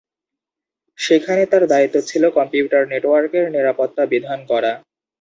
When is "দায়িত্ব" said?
1.67-1.97